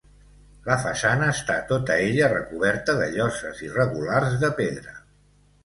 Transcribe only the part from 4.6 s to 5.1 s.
pedra.